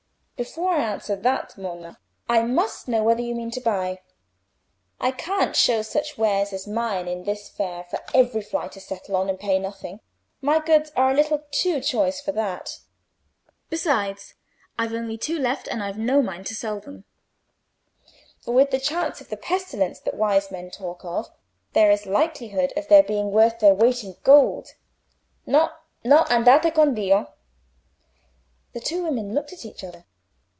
"Before 0.43 0.71
I 0.71 0.79
answer 0.85 1.15
that, 1.15 1.55
Monna, 1.55 1.99
I 2.27 2.41
must 2.41 2.87
know 2.87 3.03
whether 3.03 3.21
you 3.21 3.35
mean 3.35 3.51
to 3.51 3.61
buy. 3.61 4.01
I 4.99 5.11
can't 5.11 5.55
show 5.55 5.83
such 5.83 6.17
wares 6.17 6.51
as 6.51 6.65
mine 6.65 7.07
in 7.07 7.25
this 7.25 7.47
fair 7.47 7.83
for 7.83 7.99
every 8.11 8.41
fly 8.41 8.67
to 8.69 8.79
settle 8.81 9.17
on 9.17 9.29
and 9.29 9.39
pay 9.39 9.59
nothing. 9.59 9.99
My 10.41 10.57
goods 10.59 10.91
are 10.95 11.11
a 11.11 11.13
little 11.13 11.43
too 11.51 11.79
choice 11.79 12.19
for 12.21 12.31
that. 12.31 12.79
Besides, 13.69 14.33
I've 14.79 14.93
only 14.95 15.15
two 15.15 15.37
left, 15.37 15.67
and 15.67 15.83
I've 15.83 15.99
no 15.99 16.23
mind 16.23 16.47
to 16.47 16.55
soil 16.55 16.79
them; 16.79 17.05
for 18.43 18.51
with 18.55 18.71
the 18.71 18.79
chances 18.79 19.21
of 19.21 19.29
the 19.29 19.37
pestilence 19.37 19.99
that 19.99 20.15
wise 20.17 20.49
men 20.49 20.71
talk 20.71 21.05
of, 21.05 21.27
there 21.73 21.91
is 21.91 22.07
likelihood 22.07 22.73
of 22.75 22.87
their 22.87 23.03
being 23.03 23.29
worth 23.31 23.59
their 23.59 23.75
weight 23.75 24.03
in 24.03 24.15
gold. 24.23 24.69
No, 25.45 25.69
no: 26.03 26.23
andate 26.31 26.73
con 26.73 26.95
Dio." 26.95 27.31
The 28.73 28.79
two 28.79 29.03
women 29.03 29.35
looked 29.35 29.53
at 29.53 29.65
each 29.65 29.83
other. 29.83 30.05